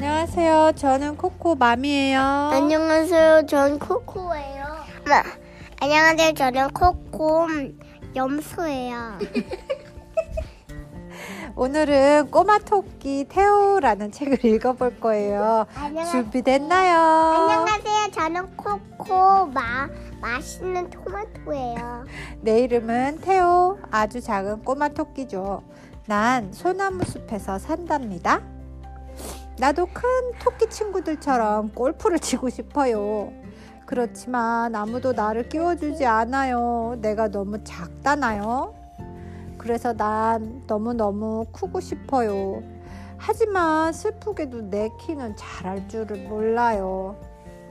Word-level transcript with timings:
안녕하세요. 0.00 0.72
저는 0.76 1.16
코코 1.16 1.56
맘이에요. 1.56 2.20
안녕하세요. 2.20 3.46
전 3.46 3.80
코코예요. 3.80 4.64
마, 5.08 5.24
안녕하세요. 5.80 6.34
저는 6.34 6.68
코코 6.68 7.48
염소예요. 8.14 9.18
오늘은 11.56 12.30
꼬마 12.30 12.60
토끼 12.60 13.26
테오라는 13.28 14.12
책을 14.12 14.44
읽어볼 14.44 15.00
거예요. 15.00 15.66
안녕하세요. 15.74 16.22
준비됐나요? 16.22 17.00
안녕하세요. 17.00 18.10
저는 18.12 18.56
코코 18.56 19.46
마 19.46 19.88
맛있는 20.20 20.90
토마토예요. 20.90 22.04
내 22.42 22.60
이름은 22.60 23.18
테오. 23.20 23.80
아주 23.90 24.20
작은 24.20 24.62
꼬마 24.62 24.90
토끼죠. 24.90 25.64
난 26.06 26.52
소나무 26.52 27.04
숲에서 27.04 27.58
산답니다. 27.58 28.42
나도 29.58 29.86
큰 29.86 30.08
토끼 30.38 30.70
친구들처럼 30.70 31.72
골프를 31.74 32.20
치고 32.20 32.48
싶어요. 32.48 33.32
그렇지만 33.86 34.74
아무도 34.74 35.12
나를 35.12 35.48
끼워주지 35.48 36.06
않아요. 36.06 36.96
내가 37.00 37.28
너무 37.28 37.64
작다나요? 37.64 38.74
그래서 39.56 39.92
난 39.92 40.62
너무너무 40.68 41.46
크고 41.52 41.80
싶어요. 41.80 42.62
하지만 43.16 43.92
슬프게도 43.92 44.70
내 44.70 44.90
키는 45.00 45.34
자랄 45.36 45.88
줄을 45.88 46.28
몰라요. 46.28 47.16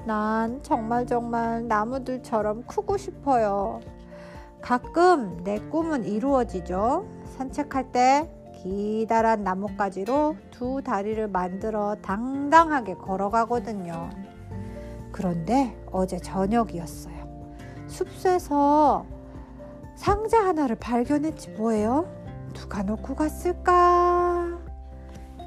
난 0.06 0.60
정말 0.64 1.06
정말 1.06 1.68
나무들처럼 1.68 2.64
크고 2.68 2.98
싶어요. 2.98 3.80
가끔 4.62 5.42
내 5.46 5.60
꿈은 5.60 6.04
이루어지죠. 6.04 7.08
산책할 7.38 7.92
때 7.94 8.30
기다란 8.58 9.44
나뭇가지로 9.44 10.36
두 10.52 10.82
다리를 10.84 11.28
만들어 11.28 11.96
당당하게 12.02 12.96
걸어가거든요. 12.96 14.10
그런데 15.12 15.78
어제 15.92 16.18
저녁이었어요. 16.18 17.16
숲에서 17.88 19.06
상자 19.96 20.46
하나를 20.46 20.76
발견했지 20.76 21.52
뭐예요? 21.52 22.08
누가 22.54 22.84
놓고 22.84 23.16
갔을까? 23.16 24.60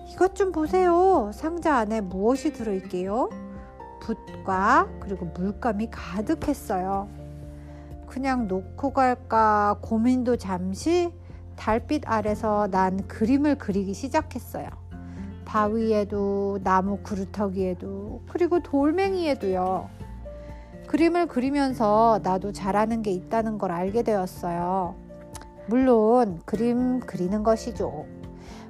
이것 0.09 0.35
좀 0.35 0.53
보세요. 0.53 1.31
상자 1.35 1.77
안에 1.77 2.01
무엇이 2.01 2.53
들어있게요? 2.53 3.31
붓과 4.01 4.89
그리고 5.01 5.27
물감이 5.27 5.91
가득했어요. 5.91 7.09
그냥 8.07 8.49
놓고 8.49 8.93
갈까 8.93 9.79
고민도 9.83 10.37
잠시 10.37 11.13
달빛 11.61 12.05
아래서 12.07 12.69
난 12.71 13.07
그림을 13.07 13.59
그리기 13.59 13.93
시작했어요. 13.93 14.67
바위에도 15.45 16.59
나무 16.65 17.01
그루터기에도 17.03 18.23
그리고 18.31 18.61
돌멩이에도요. 18.63 19.91
그림을 20.87 21.27
그리면서 21.27 22.19
나도 22.23 22.53
잘하는 22.53 23.03
게 23.03 23.11
있다는 23.11 23.59
걸 23.59 23.73
알게 23.73 24.03
되었어요. 24.05 24.97
물론 25.67 26.41
그림 26.47 27.01
그리는 27.01 27.43
것이죠. 27.43 28.07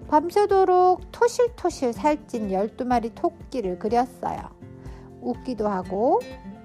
밤새도록 0.08 1.12
토실토실 1.12 1.92
살찐 1.92 2.48
12마리 2.48 3.14
토끼를 3.14 3.78
그렸어요. 3.78 4.40
웃기도 5.20 5.68
하고 5.68 6.18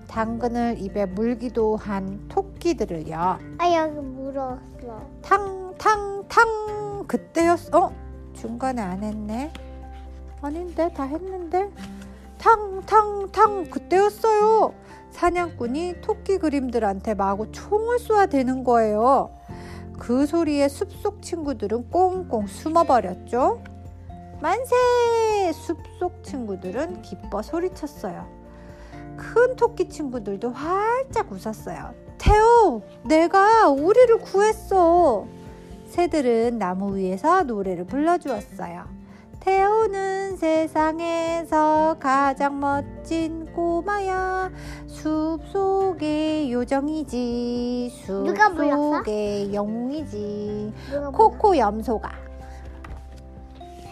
당근을 0.07 0.77
입에 0.79 1.05
물기도 1.05 1.75
한 1.75 2.27
토끼들을요. 2.27 3.15
아 3.57 3.73
여기 3.75 3.99
물었어. 3.99 5.01
탕탕탕 5.21 7.05
그때였어. 7.07 7.77
어? 7.77 7.91
중간에 8.33 8.81
안 8.81 9.03
했네. 9.03 9.51
아닌데 10.41 10.91
다 10.93 11.03
했는데. 11.03 11.69
탕탕탕 12.37 13.69
그때였어요. 13.69 14.73
사냥꾼이 15.11 16.01
토끼 16.01 16.37
그림들한테 16.37 17.13
마구 17.13 17.51
총을 17.51 17.99
쏘아 17.99 18.25
대는 18.25 18.63
거예요. 18.63 19.31
그 19.97 20.25
소리에 20.25 20.67
숲속 20.67 21.21
친구들은 21.21 21.89
꽁꽁 21.89 22.47
숨어버렸죠. 22.47 23.63
만세! 24.41 24.75
숲속 25.53 26.21
친구들은 26.23 27.01
기뻐 27.01 27.41
소리쳤어요. 27.41 28.44
큰 29.17 29.55
토끼 29.55 29.89
친구들도 29.89 30.51
활짝 30.51 31.31
웃었어요. 31.31 31.93
태호, 32.17 32.81
내가 33.03 33.69
우리를 33.69 34.17
구했어. 34.19 35.25
새들은 35.89 36.57
나무 36.57 36.97
위에서 36.97 37.43
노래를 37.43 37.85
불러주었어요. 37.85 38.95
태호는 39.39 40.37
세상에서 40.37 41.97
가장 41.99 42.59
멋진 42.59 43.45
꼬마야. 43.53 44.51
숲 44.87 45.39
속의 45.51 46.51
요정이지. 46.51 47.93
숲 48.03 48.23
누가 48.25 48.49
불렀어? 48.49 48.97
속의 48.97 49.53
영웅이지. 49.53 50.73
누가 50.89 51.09
코코 51.11 51.55
염소가. 51.57 52.09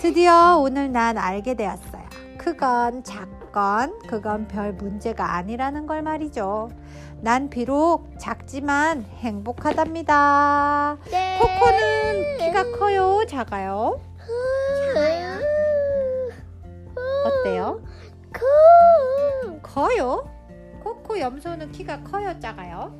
드디어 0.02 0.58
오늘 0.60 0.92
난 0.92 1.18
알게 1.18 1.54
되었어요. 1.54 2.04
크건 2.40 3.04
작 3.04 3.33
건 3.54 3.98
그건 4.08 4.48
별 4.50 4.74
문제가 4.74 5.36
아니라는 5.36 5.88
걸 5.88 6.02
말이죠. 6.02 6.70
난 7.22 7.50
비록 7.50 8.10
작지만 8.20 9.06
행복하답니다. 9.20 10.98
네. 11.10 11.40
코코는 11.40 12.38
키가 12.40 12.78
커요, 12.78 13.26
작아요? 13.30 14.02
작아요. 14.94 15.40
어때요? 17.26 17.82
크. 18.34 18.42
커요? 19.62 20.28
코코 20.84 21.18
염소는 21.20 21.72
키가 21.72 22.04
커요, 22.04 22.38
작아요? 22.40 22.94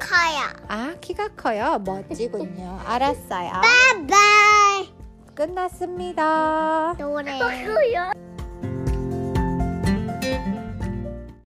커요. 0.00 0.66
아, 0.68 0.94
키가 1.00 1.28
커요. 1.28 1.82
멋지군요. 1.84 2.78
알았어요. 2.86 3.50
바이바이. 3.50 4.94
끝났습니다. 5.34 6.94
노래. 6.98 7.38